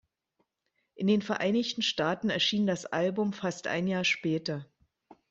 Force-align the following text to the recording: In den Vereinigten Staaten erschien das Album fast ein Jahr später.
In 0.95 1.05
den 1.05 1.21
Vereinigten 1.21 1.83
Staaten 1.83 2.31
erschien 2.31 2.65
das 2.65 2.87
Album 2.87 3.33
fast 3.33 3.67
ein 3.67 3.85
Jahr 3.87 4.03
später. 4.03 4.65